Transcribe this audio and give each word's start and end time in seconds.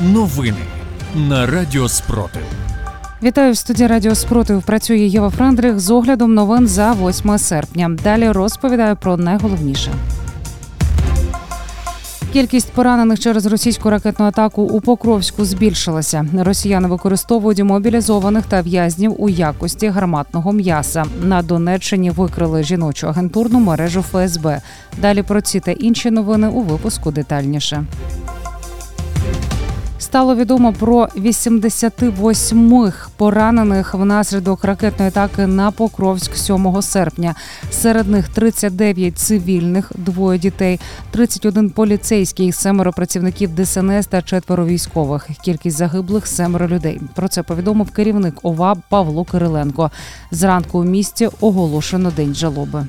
Новини 0.00 0.56
на 1.14 1.46
Радіо 1.46 1.88
Спротив. 1.88 2.42
Вітаю 3.22 3.52
в 3.52 3.56
студії 3.56 3.86
Радіо 3.86 4.14
Спротив. 4.14 4.62
Працює 4.62 4.98
Єва 4.98 5.30
Френдрих 5.30 5.80
з 5.80 5.90
оглядом 5.90 6.34
новин 6.34 6.68
за 6.68 6.92
8 6.92 7.38
серпня. 7.38 7.90
Далі 8.04 8.30
розповідаю 8.30 8.96
про 8.96 9.16
найголовніше. 9.16 9.90
Кількість 12.32 12.72
поранених 12.72 13.20
через 13.20 13.46
російську 13.46 13.90
ракетну 13.90 14.24
атаку 14.24 14.62
у 14.62 14.80
Покровську 14.80 15.44
збільшилася. 15.44 16.26
Росіяни 16.38 16.88
використовують 16.88 17.62
мобілізованих 17.62 18.46
та 18.46 18.60
в'язнів 18.62 19.22
у 19.22 19.28
якості 19.28 19.88
гарматного 19.88 20.52
м'яса. 20.52 21.04
На 21.22 21.42
Донеччині 21.42 22.10
викрили 22.10 22.62
жіночу 22.62 23.08
агентурну 23.08 23.60
мережу 23.60 24.02
ФСБ. 24.02 24.60
Далі 25.00 25.22
про 25.22 25.40
ці 25.40 25.60
та 25.60 25.70
інші 25.70 26.10
новини 26.10 26.48
у 26.48 26.62
випуску 26.62 27.10
детальніше. 27.10 27.84
Стало 30.14 30.34
відомо 30.34 30.72
про 30.72 31.08
88 31.16 32.92
поранених 33.16 33.94
внаслідок 33.94 34.64
ракетної 34.64 35.08
атаки 35.08 35.46
на 35.46 35.70
Покровськ 35.70 36.36
7 36.36 36.82
серпня. 36.82 37.34
Серед 37.70 38.08
них 38.08 38.28
39 38.28 39.18
цивільних, 39.18 39.92
двоє 39.94 40.38
дітей, 40.38 40.80
31 41.10 41.70
поліцейський, 41.70 42.52
семеро 42.52 42.92
працівників 42.92 43.50
ДСНС 43.54 44.06
та 44.06 44.22
четверо 44.22 44.66
військових. 44.66 45.28
Кількість 45.44 45.76
загиблих 45.76 46.26
семеро 46.26 46.68
людей. 46.68 47.00
Про 47.14 47.28
це 47.28 47.42
повідомив 47.42 47.90
керівник 47.90 48.34
ОВА 48.42 48.74
Павло 48.88 49.24
Кириленко. 49.24 49.90
Зранку 50.30 50.78
у 50.78 50.84
місті 50.84 51.28
оголошено 51.40 52.10
день 52.10 52.34
жалоби. 52.34 52.86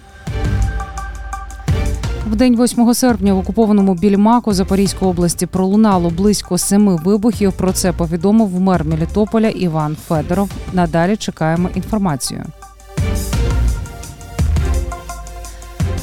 В 2.31 2.35
день 2.35 2.55
8 2.63 2.93
серпня 2.93 3.33
в 3.33 3.37
окупованому 3.37 3.95
Більмаку 3.95 4.53
Запорізької 4.53 5.11
області 5.11 5.45
пролунало 5.45 6.09
близько 6.09 6.57
семи 6.57 6.95
вибухів. 6.95 7.53
Про 7.53 7.71
це 7.71 7.93
повідомив 7.93 8.59
мер 8.61 8.85
Мелітополя 8.85 9.49
Іван 9.49 9.95
Федоров. 9.95 10.49
Надалі 10.73 11.17
чекаємо 11.17 11.69
інформацію. 11.75 12.45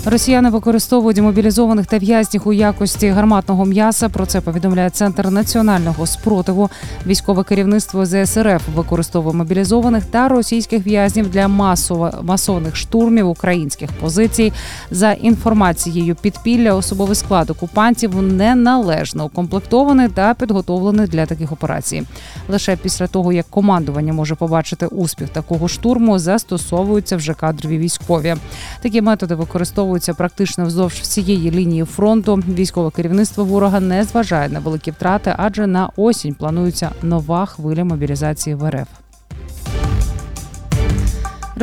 Росіяни 0.05 0.51
використовують 0.51 1.19
мобілізованих 1.19 1.87
та 1.87 1.99
в'язнів 1.99 2.43
у 2.45 2.53
якості 2.53 3.09
гарматного 3.09 3.65
м'яса. 3.65 4.09
Про 4.09 4.27
це 4.27 4.41
повідомляє 4.41 4.91
центр 4.91 5.29
національного 5.29 6.07
спротиву. 6.07 6.71
Військове 7.07 7.45
керівництво 7.45 8.07
ЗСРФ 8.07 8.63
використовує 8.75 9.37
мобілізованих 9.37 10.05
та 10.05 10.29
російських 10.29 10.87
в'язнів 10.87 11.31
для 11.31 11.49
масово 11.49 12.11
масовних 12.23 12.77
штурмів 12.77 13.29
українських 13.29 13.93
позицій. 13.93 14.53
За 14.91 15.13
інформацією 15.13 16.15
підпілля, 16.15 16.75
особовий 16.75 17.17
склад 17.17 17.51
окупантів 17.51 18.23
неналежно 18.23 19.25
укомплектований 19.25 20.09
та 20.09 20.35
підготовлений 20.35 21.07
для 21.07 21.27
таких 21.27 21.53
операцій. 21.53 22.03
Лише 22.49 22.77
після 22.77 23.07
того, 23.07 23.33
як 23.33 23.47
командування 23.51 24.13
може 24.13 24.35
побачити 24.35 24.87
успіх 24.87 25.29
такого 25.29 25.69
штурму, 25.69 26.19
застосовуються 26.19 27.17
вже 27.17 27.35
кадрові 27.35 27.79
військові. 27.79 28.37
Такі 28.83 29.01
методи 29.01 29.35
використовують 29.35 29.92
використовуються 29.93 30.15
практично 30.15 30.65
вздовж 30.65 30.95
всієї 30.95 31.51
лінії 31.51 31.85
фронту. 31.85 32.37
Військове 32.37 32.91
керівництво 32.91 33.45
ворога 33.45 33.81
не 33.81 34.05
зважає 34.05 34.49
на 34.49 34.61
великі 34.61 34.91
втрати, 34.91 35.35
адже 35.37 35.67
на 35.67 35.91
осінь 35.97 36.35
планується 36.35 36.91
нова 37.03 37.47
хвиля 37.47 37.85
мобілізації 37.85 38.55
в 38.55 38.71
РФ. 38.71 39.02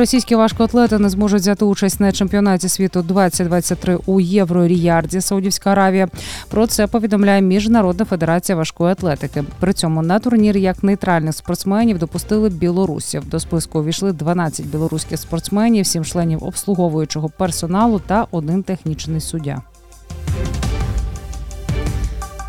Російські 0.00 0.34
важкоатлети 0.34 0.98
не 0.98 1.08
зможуть 1.08 1.40
взяти 1.40 1.64
участь 1.64 2.00
на 2.00 2.12
чемпіонаті 2.12 2.68
світу 2.68 3.02
2023 3.02 3.98
у 4.06 4.20
Євро 4.20 4.66
Ріярді, 4.66 5.20
Саудівська 5.20 5.70
Аравія. 5.70 6.08
Про 6.50 6.66
це 6.66 6.86
повідомляє 6.86 7.42
Міжнародна 7.42 8.04
федерація 8.04 8.56
важкої 8.56 8.92
атлетики. 8.92 9.44
При 9.58 9.72
цьому 9.72 10.02
на 10.02 10.18
турнір 10.18 10.56
як 10.56 10.82
нейтральних 10.82 11.34
спортсменів 11.34 11.98
допустили 11.98 12.48
білорусів. 12.48 13.28
До 13.28 13.40
списку 13.40 13.78
увійшли 13.78 14.12
12 14.12 14.66
білоруських 14.66 15.18
спортсменів, 15.18 15.86
7 15.86 16.04
членів 16.04 16.44
обслуговуючого 16.44 17.28
персоналу 17.28 18.00
та 18.06 18.26
один 18.30 18.62
технічний 18.62 19.20
суддя. 19.20 19.62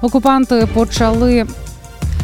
Окупанти 0.01 0.67
почали 0.73 1.45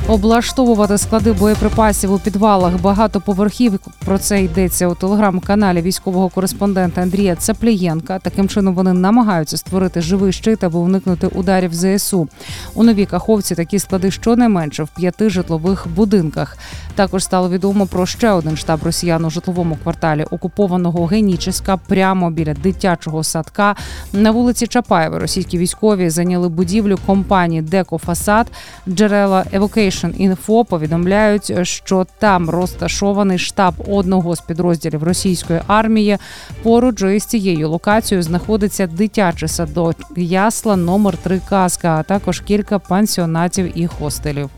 облаштовувати 0.07 0.97
склади 0.97 1.33
боєприпасів 1.33 2.13
у 2.13 2.19
підвалах 2.19 2.81
багатоповерхів. 2.81 3.79
Про 4.05 4.17
це 4.17 4.43
йдеться 4.43 4.87
у 4.87 4.95
телеграм-каналі 4.95 5.81
військового 5.81 6.29
кореспондента 6.29 7.01
Андрія 7.01 7.35
Цаплієнка. 7.35 8.19
Таким 8.19 8.47
чином 8.47 8.75
вони 8.75 8.93
намагаються 8.93 9.57
створити 9.57 10.01
живий 10.01 10.31
щит, 10.31 10.63
аби 10.63 10.79
уникнути 10.79 11.27
ударів 11.27 11.73
ЗСУ. 11.73 12.27
У 12.75 12.83
новій 12.83 13.05
каховці 13.05 13.55
такі 13.55 13.79
склади 13.79 14.11
щонайменше 14.11 14.83
в 14.83 14.87
п'яти 14.87 15.29
житлових 15.29 15.87
будинках. 15.95 16.57
Також 16.95 17.23
стало 17.23 17.49
відомо 17.49 17.85
про 17.85 18.05
ще 18.05 18.31
один 18.31 18.57
штаб 18.57 18.83
росіян 18.83 19.25
у 19.25 19.29
житловому 19.29 19.77
кварталі 19.83 20.23
окупованого 20.23 21.05
Геніческа 21.05 21.77
прямо 21.77 22.31
біля 22.31 22.53
дитячого 22.53 23.23
садка 23.23 23.75
на 24.13 24.31
вулиці 24.31 24.67
Чапаєва. 24.67 25.19
Російські 25.19 25.57
військові 25.57 26.09
зайняли 26.09 26.49
будівлю 26.49 26.97
компанії 27.05 27.61
Деко 27.61 27.97
Фасад 27.97 28.47
джерела 28.87 29.45
Evocation 29.51 29.96
Info 30.05 30.65
повідомляють, 30.65 31.67
що 31.67 32.05
там 32.19 32.49
розташований 32.49 33.37
штаб 33.37 33.73
одного 33.87 34.35
з 34.35 34.41
підрозділів 34.41 35.03
російської 35.03 35.61
армії. 35.67 36.17
Поруч 36.63 37.01
із 37.01 37.25
цією 37.25 37.69
локацією 37.69 38.23
знаходиться 38.23 38.87
дитячий 38.87 39.47
садок 39.47 39.95
ясла 40.17 40.75
номер 40.75 41.17
3 41.17 41.41
казка, 41.49 41.97
а 41.99 42.03
також 42.03 42.39
кілька 42.39 42.79
пансіонатів 42.79 43.77
і 43.77 43.87
хостелів. 43.87 44.49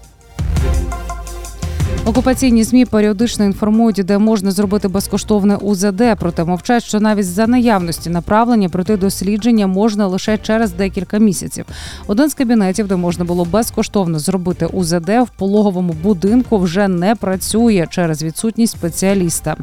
Окупаційні 2.09 2.63
змі 2.63 2.85
періодично 2.85 3.45
інформують, 3.45 4.01
де 4.05 4.17
можна 4.17 4.51
зробити 4.51 4.87
безкоштовне 4.87 5.55
УЗД, 5.55 6.03
проте 6.19 6.43
мовчать, 6.43 6.83
що 6.83 6.99
навіть 6.99 7.25
за 7.25 7.47
наявності 7.47 8.09
направлення 8.09 8.69
пройти 8.69 8.97
дослідження 8.97 9.67
можна 9.67 10.07
лише 10.07 10.37
через 10.37 10.71
декілька 10.71 11.17
місяців. 11.17 11.65
Один 12.07 12.29
з 12.29 12.33
кабінетів, 12.33 12.87
де 12.87 12.95
можна 12.95 13.25
було 13.25 13.45
безкоштовно 13.45 14.19
зробити 14.19 14.65
УЗД 14.65 15.09
в 15.09 15.27
пологовому 15.37 15.93
будинку, 15.93 16.57
вже 16.57 16.87
не 16.87 17.15
працює 17.15 17.87
через 17.89 18.23
відсутність 18.23 18.73
спеціаліста. 18.73 19.55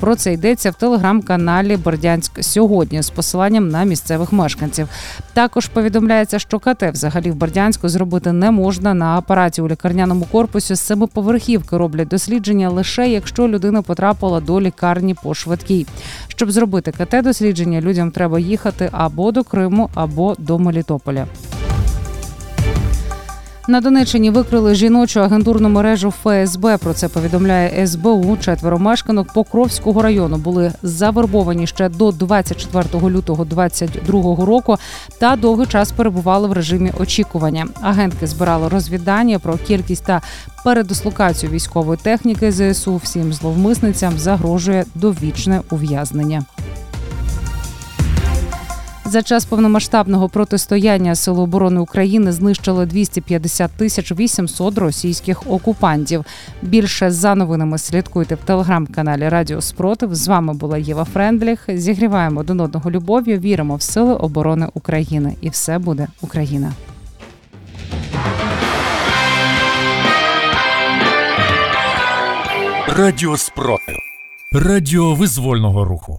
Про 0.00 0.14
це 0.14 0.32
йдеться 0.32 0.70
в 0.70 0.74
телеграм-каналі 0.74 1.76
Бердянськ 1.76 2.32
сьогодні 2.44 3.02
з 3.02 3.10
посиланням 3.10 3.68
на 3.68 3.84
місцевих 3.84 4.32
мешканців. 4.32 4.88
Також 5.32 5.66
повідомляється, 5.66 6.38
що 6.38 6.58
КТ 6.58 6.82
взагалі 6.82 7.30
в 7.30 7.34
Бердянську 7.34 7.88
зробити 7.88 8.32
не 8.32 8.50
можна 8.50 8.94
на 8.94 9.18
апараті 9.18 9.62
у 9.62 9.68
лікарняному 9.68 10.24
корпусі 10.32 10.74
з 10.74 10.80
семиповерхівки 10.80 11.81
роблять 11.82 12.08
дослідження 12.08 12.70
лише 12.70 13.08
якщо 13.10 13.48
людина 13.48 13.82
потрапила 13.82 14.40
до 14.40 14.60
лікарні 14.60 15.14
по 15.22 15.34
швидкій. 15.34 15.86
Щоб 16.28 16.50
зробити 16.50 16.92
КТ 16.92 17.24
дослідження, 17.24 17.80
людям 17.80 18.10
треба 18.10 18.38
їхати 18.38 18.88
або 18.92 19.32
до 19.32 19.44
Криму, 19.44 19.90
або 19.94 20.34
до 20.38 20.58
Мелітополя. 20.58 21.26
На 23.68 23.80
Донеччині 23.80 24.30
викрили 24.30 24.74
жіночу 24.74 25.20
агентурну 25.20 25.68
мережу 25.68 26.10
ФСБ. 26.10 26.76
Про 26.78 26.94
це 26.94 27.08
повідомляє 27.08 27.86
СБУ. 27.86 28.36
Четверо 28.36 28.78
мешканок 28.78 29.32
Покровського 29.32 30.02
району 30.02 30.36
були 30.36 30.72
завербовані 30.82 31.66
ще 31.66 31.88
до 31.88 32.12
24 32.12 33.08
лютого 33.08 33.44
2022 33.44 34.46
року 34.46 34.76
та 35.18 35.36
довгий 35.36 35.66
час 35.66 35.92
перебували 35.92 36.48
в 36.48 36.52
режимі 36.52 36.92
очікування. 37.00 37.66
Агентки 37.80 38.26
збирали 38.26 38.68
розвідання 38.68 39.38
про 39.38 39.56
кількість 39.56 40.04
та 40.04 40.20
передислокацію 40.64 41.52
військової 41.52 41.98
техніки. 42.02 42.52
Зсу 42.52 42.96
всім 42.96 43.32
зловмисницям 43.32 44.18
загрожує 44.18 44.84
довічне 44.94 45.60
ув'язнення. 45.70 46.42
За 49.12 49.22
час 49.22 49.44
повномасштабного 49.44 50.28
протистояння 50.28 51.14
Сили 51.14 51.40
оборони 51.40 51.80
України 51.80 52.32
знищили 52.32 52.86
250 52.86 53.70
тисяч 53.70 54.12
800 54.12 54.78
російських 54.78 55.50
окупантів. 55.50 56.24
Більше 56.62 57.10
за 57.10 57.34
новинами 57.34 57.78
слідкуйте 57.78 58.34
в 58.34 58.38
телеграм-каналі 58.38 59.28
Радіо 59.28 59.60
Спротив. 59.60 60.14
З 60.14 60.28
вами 60.28 60.54
була 60.54 60.78
Єва 60.78 61.04
Френдліх. 61.04 61.64
Зігріваємо 61.68 62.40
один 62.40 62.60
одного 62.60 62.90
любов'ю. 62.90 63.38
Віримо 63.38 63.76
в 63.76 63.82
сили 63.82 64.14
оборони 64.14 64.68
України, 64.74 65.34
і 65.40 65.48
все 65.48 65.78
буде 65.78 66.08
Україна. 66.20 66.72
Радіо 72.88 73.36
Спротив. 73.36 73.96
Радіо 74.52 75.14
визвольного 75.14 75.84
руху. 75.84 76.18